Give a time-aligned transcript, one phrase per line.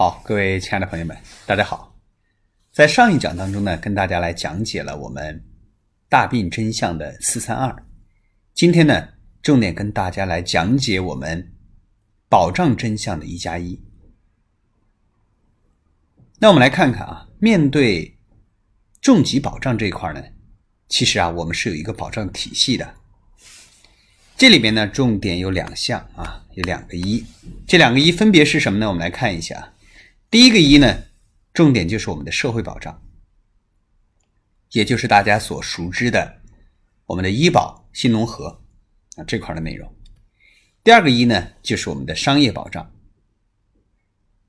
[0.00, 1.92] 好，各位亲爱的朋友们，大家好。
[2.70, 5.44] 在上一讲当中呢，跟大家来讲解了我们
[6.08, 7.84] 大病真相的四三二。
[8.54, 9.08] 今天呢，
[9.42, 11.52] 重点跟大家来讲解我们
[12.28, 13.82] 保障真相的一加一。
[16.38, 18.16] 那我们来看看啊，面对
[19.00, 20.22] 重疾保障这一块呢，
[20.88, 22.94] 其实啊，我们是有一个保障体系的。
[24.36, 27.26] 这里边呢，重点有两项啊，有两个一，
[27.66, 28.86] 这两个一分别是什么呢？
[28.86, 29.72] 我们来看一下。
[30.30, 31.04] 第一个一呢，
[31.54, 33.02] 重点就是我们的社会保障，
[34.72, 36.42] 也就是大家所熟知的
[37.06, 38.60] 我们的医保、新农合
[39.16, 39.90] 啊这块的内容。
[40.84, 42.92] 第二个一呢，就是我们的商业保障。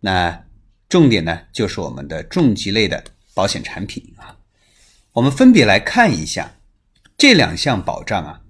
[0.00, 0.46] 那
[0.88, 4.38] 重点呢，就是我们的重疾类的保险产品啊。
[5.12, 6.56] 我们分别来看一下
[7.18, 8.42] 这两项保障啊。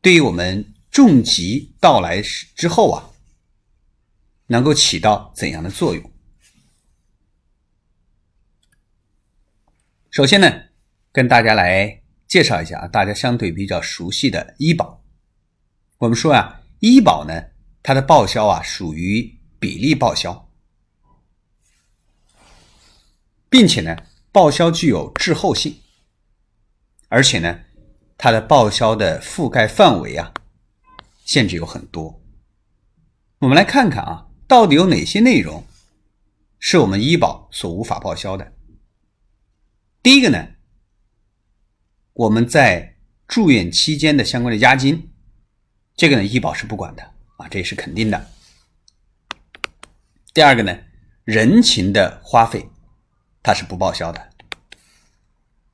[0.00, 3.10] 对于我们重疾到来之后啊，
[4.46, 6.13] 能够起到怎样的作用？
[10.14, 10.48] 首先呢，
[11.10, 15.02] 跟大家来介绍一下啊，大家相对比较熟悉的医保。
[15.98, 17.46] 我们说啊，医保呢，
[17.82, 20.48] 它的报销啊属于比例报销，
[23.50, 23.96] 并且呢，
[24.30, 25.80] 报销具有滞后性，
[27.08, 27.62] 而且呢。
[28.16, 30.32] 它的报销的覆盖范围啊，
[31.24, 32.22] 限制有很多。
[33.40, 35.66] 我们来看看啊，到底有哪些内容
[36.60, 38.52] 是我们医保所无法报销的？
[40.04, 40.48] 第一个呢，
[42.12, 45.10] 我们在住院期间的相关的押金，
[45.96, 47.02] 这个呢医保是不管的
[47.38, 48.30] 啊，这也是肯定的。
[50.34, 50.78] 第二个呢，
[51.24, 52.68] 人情的花费，
[53.42, 54.28] 它是不报销的。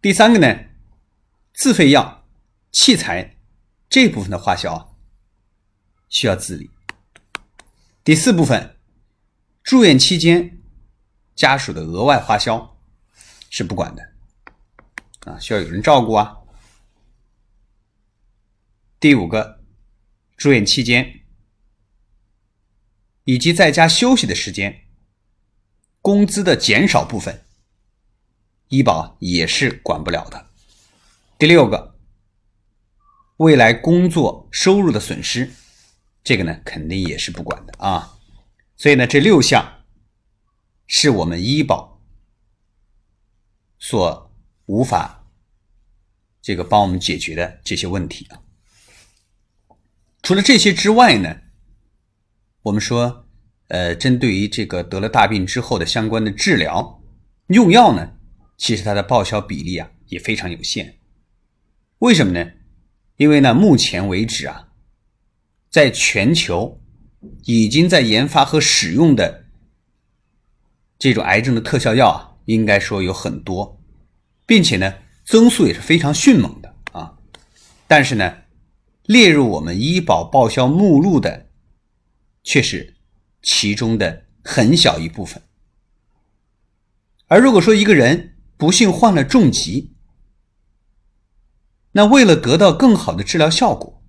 [0.00, 0.60] 第三个呢，
[1.52, 2.24] 自费药。
[2.70, 3.34] 器材
[3.88, 4.96] 这部分的花销，
[6.08, 6.70] 需要自理。
[8.04, 8.76] 第四部分，
[9.64, 10.60] 住院期间
[11.34, 12.78] 家属的额外花销
[13.50, 14.09] 是不管的，
[15.26, 16.38] 啊，需要有人照顾啊。
[18.98, 19.62] 第五个，
[20.36, 21.20] 住院期间
[23.24, 24.86] 以及在家休息的时间，
[26.00, 27.44] 工资的减少部分，
[28.68, 30.50] 医保也是管不了的。
[31.38, 31.90] 第六个。
[33.36, 35.50] 未来工作收入的损失，
[36.22, 38.18] 这个呢肯定也是不管的啊。
[38.76, 39.82] 所以呢，这六项
[40.86, 42.02] 是我们医保
[43.78, 44.29] 所
[44.70, 45.26] 无法
[46.40, 48.40] 这个帮我们解决的这些问题啊。
[50.22, 51.36] 除了这些之外呢，
[52.62, 53.26] 我们说，
[53.66, 57.02] 呃，针对于这个得了大病之后的相关的治疗
[57.48, 58.12] 用药呢，
[58.56, 61.00] 其实它的报销比例啊也非常有限。
[61.98, 62.52] 为什么呢？
[63.16, 64.68] 因为呢，目前为止啊，
[65.68, 66.80] 在全球
[67.44, 69.46] 已经在研发和使用的
[70.96, 73.79] 这种癌症的特效药啊，应该说有很多，
[74.50, 74.94] 并且呢，
[75.24, 77.16] 增速也是非常迅猛的啊。
[77.86, 78.38] 但是呢，
[79.04, 81.46] 列入我们医保报销目录的，
[82.42, 82.96] 却是
[83.42, 85.40] 其中的很小一部分。
[87.28, 89.94] 而如果说一个人不幸患了重疾，
[91.92, 94.02] 那为了得到更好的治疗效果，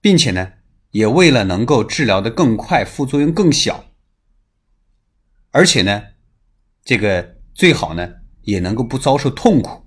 [0.00, 0.54] 并且呢，
[0.90, 3.84] 也为了能够治疗的更快、副作用更小，
[5.52, 6.02] 而且呢，
[6.82, 8.08] 这个最好呢
[8.42, 9.84] 也能够不遭受痛苦，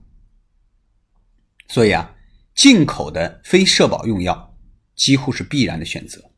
[1.70, 2.14] 所以啊，
[2.54, 4.58] 进口的非社保用药
[4.94, 6.32] 几乎是必然的选择。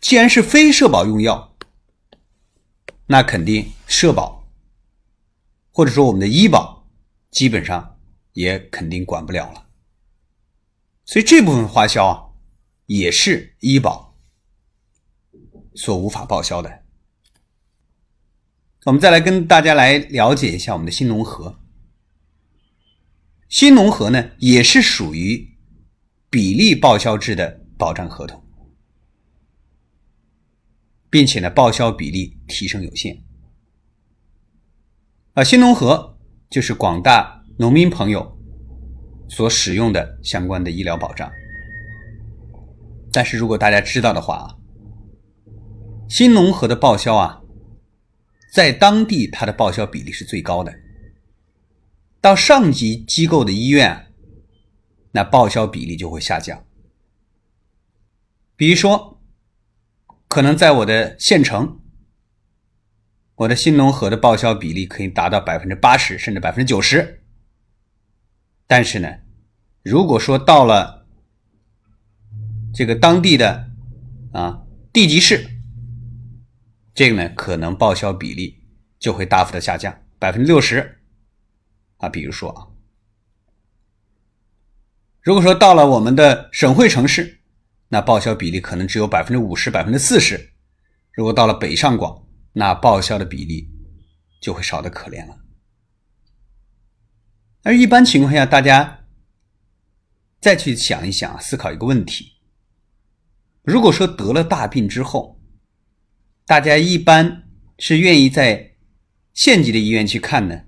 [0.00, 1.54] 既然是非社保用药，
[3.08, 4.48] 那肯定社保
[5.70, 6.80] 或者说我们的医保。
[7.30, 8.00] 基本上
[8.32, 9.68] 也肯定管不了了，
[11.04, 12.32] 所以这部分花销啊，
[12.86, 14.18] 也是医保
[15.76, 16.79] 所无法报销的。
[18.84, 21.60] 我们再来跟大家来了解一下我们的新农合。
[23.48, 25.56] 新农合呢，也是属于
[26.28, 28.42] 比例报销制的保障合同，
[31.08, 33.22] 并且呢，报销比例提升有限。
[35.34, 36.16] 啊，新农合。
[36.50, 38.36] 就是广大农民朋友
[39.28, 41.30] 所使用的相关的医疗保障，
[43.12, 44.58] 但是如果大家知道的话啊，
[46.08, 47.39] 新农合的报销啊，
[48.52, 50.74] 在当地它的报销比例是最高的，
[52.20, 54.12] 到上级机构的医院，
[55.12, 56.64] 那报销比例就会下降。
[58.56, 59.20] 比如说，
[60.28, 61.76] 可能在我的县城。
[63.36, 67.22] 我的新农合的报销比例可以达到百分之八十甚至百分之九十，
[68.66, 69.08] 但是呢，
[69.82, 71.06] 如果说到了
[72.74, 73.70] 这个当地的
[74.34, 74.62] 啊
[74.92, 75.59] 地级市
[76.94, 78.62] 这个呢可能报销比例
[78.98, 81.00] 就会大幅的下降，百分之六十
[81.98, 82.08] 啊。
[82.08, 82.66] 比如说啊，
[85.22, 87.40] 如果说到了我们的省会城市，
[87.88, 90.36] 那报销比例可能只有百分之五十、百分之四十；
[91.12, 93.68] 如果到了北上广，那报销的比例
[94.40, 95.38] 就会少的可怜了。
[97.62, 99.04] 而一般情况下，大家
[100.40, 102.32] 再去想一想，思考一个问题：
[103.62, 105.39] 如果说得了大病之后，
[106.50, 107.44] 大家一般
[107.78, 108.72] 是愿意在
[109.34, 110.62] 县级的医院去看呢，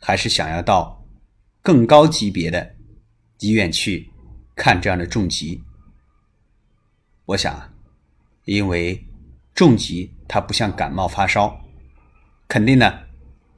[0.00, 1.06] 还是想要到
[1.60, 2.74] 更高级别的
[3.40, 4.10] 医院去
[4.56, 5.62] 看这样的重疾？
[7.26, 7.70] 我想啊，
[8.46, 9.06] 因为
[9.54, 11.62] 重疾它不像感冒发烧，
[12.48, 13.00] 肯定呢，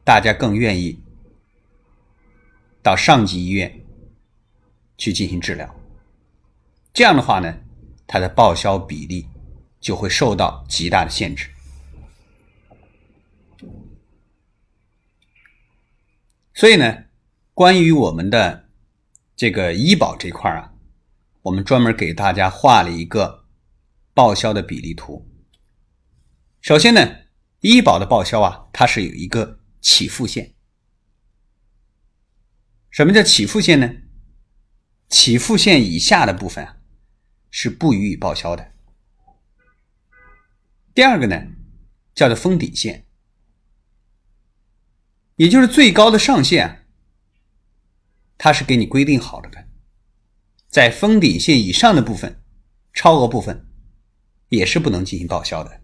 [0.02, 1.00] 大家更愿意
[2.82, 3.72] 到上级医院
[4.98, 5.72] 去进行治疗。
[6.92, 7.56] 这样的话呢，
[8.04, 9.28] 它的报销比例。
[9.84, 11.50] 就会受到极大的限制，
[16.54, 17.04] 所以呢，
[17.52, 18.70] 关于我们的
[19.36, 20.72] 这个医保这块啊，
[21.42, 23.44] 我们专门给大家画了一个
[24.14, 25.28] 报销的比例图。
[26.62, 27.18] 首先呢，
[27.60, 30.54] 医保的报销啊，它是有一个起付线。
[32.88, 33.96] 什么叫起付线呢？
[35.10, 36.78] 起付线以下的部分啊，
[37.50, 38.73] 是不予以报销的。
[40.94, 41.48] 第二个呢，
[42.14, 43.04] 叫做封顶线，
[45.34, 46.86] 也就是最高的上限，
[48.38, 49.66] 它是给你规定好了的，
[50.68, 52.40] 在封顶线以上的部分，
[52.92, 53.66] 超额部分
[54.50, 55.80] 也是不能进行报销的。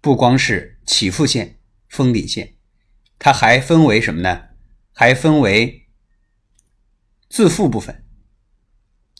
[0.00, 1.58] 不光是起付线、
[1.88, 2.54] 封顶线，
[3.18, 4.48] 它还分为什么呢？
[4.92, 5.90] 还分为
[7.28, 8.06] 自付部分，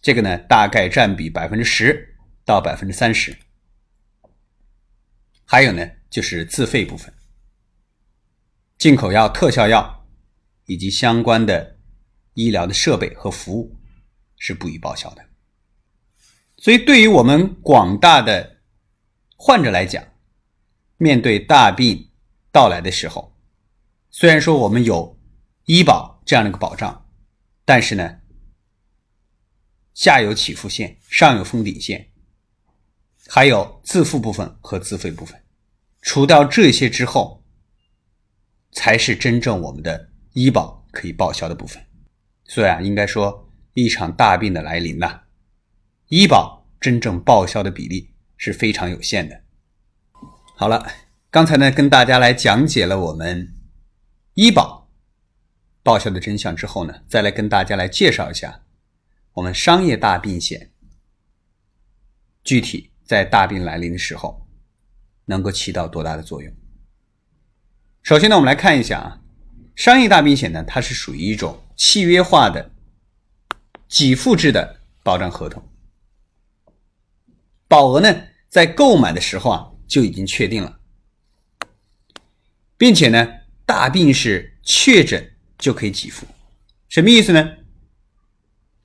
[0.01, 2.17] 这个呢大概占比百分之十
[2.47, 3.37] 到百分之三十。
[5.49, 7.15] 还有呢，就是自费部分，
[8.77, 10.07] 进口药、特效药
[10.65, 11.79] 以及相关的
[12.35, 13.77] 医疗的设备和服务
[14.37, 15.25] 是不予报销的。
[16.57, 18.57] 所以，对于我们广大的
[19.37, 20.03] 患者来讲，
[20.97, 22.11] 面对大病
[22.51, 23.37] 到来的时候，
[24.11, 25.17] 虽然说我们有
[25.67, 27.07] 医保这样的一个保障，
[27.65, 28.19] 但是呢，
[29.95, 32.11] 下有起付线，上有封顶线。
[33.29, 35.41] 还有自付部分和自费部分，
[36.03, 37.43] 除掉这些之后，
[38.73, 41.85] 才是真正我们的医保可以报销的部分。
[42.45, 45.23] 所以啊，应该说一场大病的来临呐，
[46.09, 49.43] 医保真正报销的比例是非常有限的。
[50.55, 50.87] 好了，
[51.31, 53.53] 刚才呢跟大家来讲解了我们
[54.35, 54.89] 医保
[55.83, 58.63] 报销的真相之后呢，再来跟大家来介绍一下
[59.33, 60.71] 我们商业大病险
[62.45, 62.93] 具体。
[63.07, 64.47] 在大病来临的时候，
[65.27, 66.53] 能够起到多大的作用？
[68.03, 69.21] 首先呢，我们来看一下啊，
[69.77, 72.73] 商业大病险呢，它是属于一种契约化的
[73.89, 75.63] 给付制的保障合同，
[77.69, 80.81] 保额呢在购买的时候啊就已经确定了，
[82.77, 83.29] 并且呢，
[83.65, 86.27] 大病是确诊就可以给付，
[86.89, 87.57] 什么意思呢？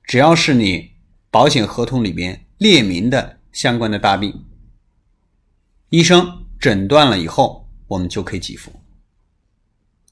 [0.04, 0.92] 只要是你
[1.30, 3.41] 保险合同里边列明的。
[3.52, 4.44] 相关的大病，
[5.90, 8.72] 医生诊断了以后，我们就可以给付。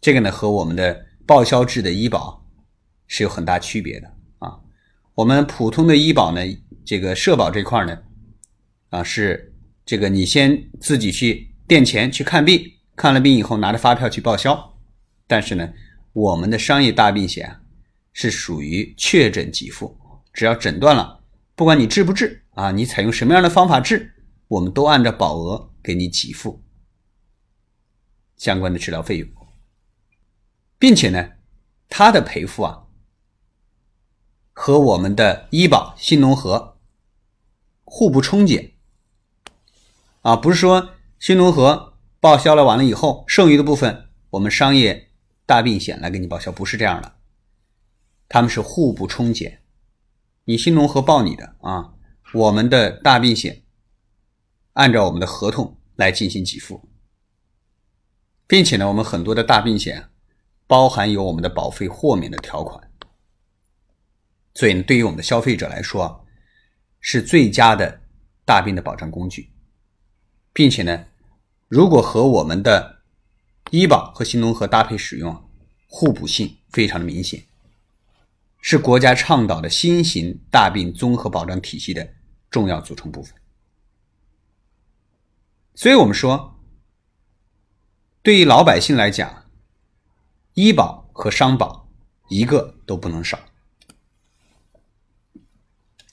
[0.01, 2.45] 这个呢，和我们的报销制的医保
[3.07, 4.59] 是有很大区别的啊。
[5.15, 6.41] 我们普通的医保呢，
[6.85, 7.99] 这个社保这块呢，
[8.91, 9.55] 啊是
[9.85, 12.63] 这个你先自己去垫钱去看病，
[12.95, 14.79] 看了病以后拿着发票去报销。
[15.27, 15.73] 但是呢，
[16.13, 17.61] 我们的商业大病险啊
[18.13, 19.97] 是属于确诊给付，
[20.33, 21.20] 只要诊断了，
[21.61, 22.47] 不管你治不治。
[22.53, 24.15] 啊，你采用什么样的方法治，
[24.49, 26.65] 我们都按照保额给你给付
[28.39, 29.29] 相关的治疗费用，
[30.79, 31.33] 并且呢，
[31.91, 32.87] 它的赔付啊，
[34.55, 36.79] 和我们的医保、新农合
[37.85, 38.73] 互不冲减
[40.23, 45.11] 啊，不是说新农合报销了完了以后，剩余的部分我们商业
[45.45, 47.17] 大病险来给你报销，不是这样的，
[48.31, 49.60] 他们是互不冲减，
[50.51, 51.95] 你新农合报你的啊。
[52.35, 53.63] 我们的大病险
[54.73, 56.89] 按照我们的合同来进行给付，
[58.49, 60.11] 并且呢，我们很多的大病险
[60.67, 62.91] 包含有我们的保费豁免的条款，
[64.55, 66.27] 所以对于我们的消费者来说，
[66.99, 68.01] 是最佳的
[68.45, 69.53] 大病的保障工具，
[70.53, 71.07] 并且呢，
[71.69, 73.03] 如果和我们的
[73.71, 75.49] 医保和新农合搭配使用，
[75.87, 77.41] 互补性非常的明显，
[78.61, 82.15] 是国家倡导的新型大病综合保障体系的。
[82.51, 83.33] 重要组成部分，
[85.77, 86.59] 所以我们说，
[88.23, 89.45] 对于老百姓来讲，
[90.55, 91.89] 医保和商保
[92.29, 93.39] 一个都不能少。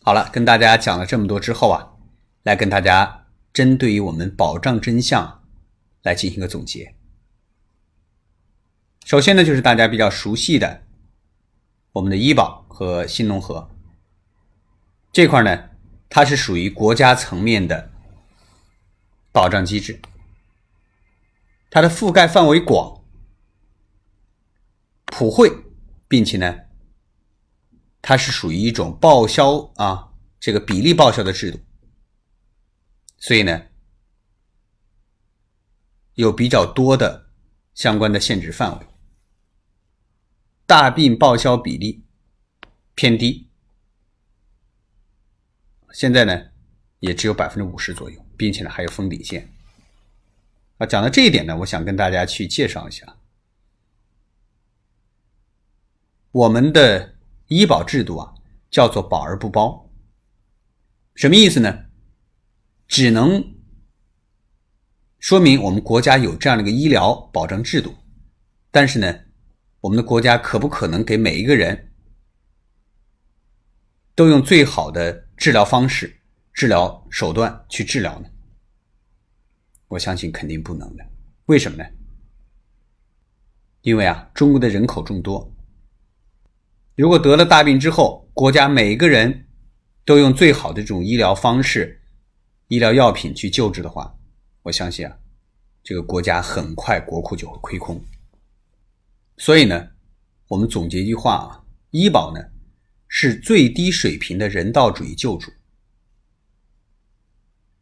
[0.03, 1.97] 好了，跟大家讲了这么多之后啊，
[2.43, 5.43] 来跟大家针对于我们保障真相
[6.03, 6.93] 来进行个总结。
[9.05, 10.83] 首先呢，就是大家比较熟悉的
[11.97, 13.67] 我们的医保和新农合
[15.11, 15.69] 这块呢，
[16.09, 17.91] 它是属于国家层面的
[19.31, 19.99] 保障机制，
[21.71, 23.03] 它的覆盖范围广、
[25.05, 25.51] 普惠，
[26.07, 26.55] 并且呢，
[27.99, 31.59] 它是属于一种报销啊，这个比例报销的制度，
[33.17, 33.63] 所以呢，
[36.13, 37.31] 有比较多的
[37.73, 38.85] 相关的限制范围。
[40.67, 42.03] 大病报销比例
[42.93, 43.47] 偏低，
[45.93, 46.47] 现在呢
[47.00, 49.50] 也只有百分之五十左右，并且呢还有封顶线。
[50.77, 53.15] 啊，讲到这一点呢，我想跟大家去介绍一下，
[56.31, 57.15] 我们的
[57.47, 58.33] 医保制度啊
[58.69, 59.89] 叫做保而不包，
[61.15, 61.86] 什么意思呢？
[62.89, 63.55] 只能
[65.19, 67.95] 说明我们国家有这样的一个医疗保障制度，
[68.69, 69.26] 但是呢。
[69.88, 71.94] 我们的国家可不可能给每一个人
[74.15, 76.13] 都用最好的治疗方式、
[76.53, 78.29] 治疗手段去治疗呢？
[79.88, 81.06] 我相信肯定不能的。
[81.46, 81.86] 为什么呢？
[83.79, 85.50] 因为啊，中国的人口众多，
[86.96, 89.48] 如果得了大病之后，国家每一个人
[90.03, 92.01] 都用最好的这种医疗方式、
[92.67, 94.13] 医疗药品去救治的话，
[94.63, 95.17] 我相信啊，
[95.82, 98.03] 这个国家很快国库就会亏空。
[99.38, 99.89] 所以呢，
[100.48, 102.41] 我们总结一句话啊，医保呢
[103.08, 105.51] 是最低水平的人道主义救助。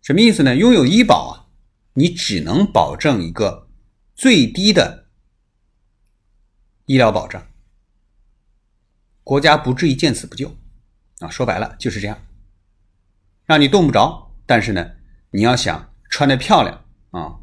[0.01, 0.55] 什么意思呢？
[0.55, 1.49] 拥有医保啊，
[1.93, 3.69] 你只能保证一个
[4.13, 5.07] 最低的
[6.85, 7.47] 医疗保障，
[9.23, 10.55] 国家不至于见死不救
[11.19, 11.29] 啊。
[11.29, 12.21] 说白了就是这样，
[13.45, 14.91] 让你动不着，但是呢，
[15.31, 17.39] 你要想穿的漂亮啊，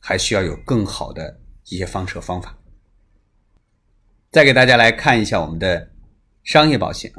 [0.00, 2.56] 还需要有更好的一些方式和方法。
[4.30, 5.90] 再给大家来看一下我们的
[6.44, 7.12] 商业保险。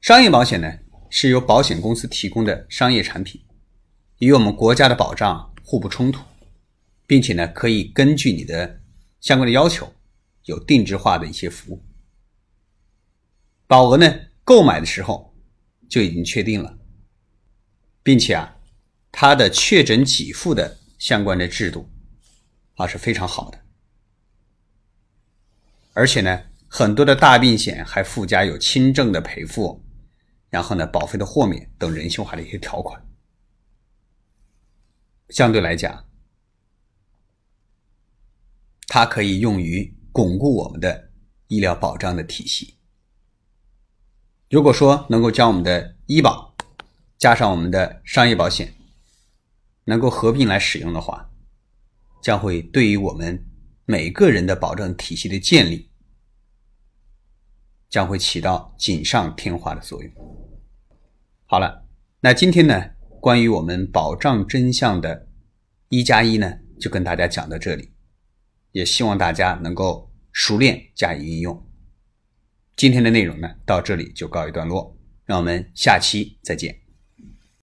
[0.00, 0.78] 商业保险呢，
[1.10, 3.44] 是由保险公司提供的商业产品，
[4.20, 6.24] 与我们国家的保障互不冲突，
[7.06, 8.80] 并且呢，可以根据你的
[9.20, 9.92] 相关的要求，
[10.44, 11.84] 有定制化的一些服务。
[13.66, 15.36] 保额呢，购买的时候
[15.86, 16.78] 就已经确定了，
[18.02, 18.56] 并且啊，
[19.12, 21.90] 它的确诊给付的相关的制度
[22.76, 23.67] 啊是非常好的。
[25.98, 29.84] 而且呢，很多的大病险还附加有轻症的赔付，
[30.48, 33.04] 然后呢，保费的豁免等人性化的一些条款。
[35.30, 36.04] 相对来讲，
[38.86, 41.10] 它可以用于巩固我们的
[41.48, 42.78] 医疗保障的体系。
[44.50, 46.54] 如果说能够将我们的医保
[47.18, 48.72] 加上我们的商业保险，
[49.84, 51.28] 能够合并来使用的话，
[52.22, 53.44] 将会对于我们
[53.84, 55.87] 每个人的保障体系的建立。
[57.88, 60.12] 将会起到锦上添花的作用。
[61.46, 61.84] 好了，
[62.20, 62.90] 那今天呢，
[63.20, 65.28] 关于我们保障真相的
[65.88, 67.92] “一加一”呢，就跟大家讲到这里，
[68.72, 71.66] 也希望大家能够熟练加以运用。
[72.76, 76.87] 今天的内容呢，到这里就告一段落，让我们下期再见。